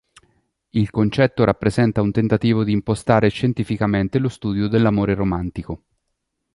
[0.69, 5.83] Il concetto rappresenta un tentativo di impostare scientificamente lo studio dell'amore romantico.